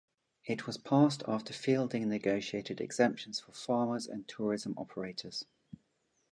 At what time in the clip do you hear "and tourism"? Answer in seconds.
4.07-4.73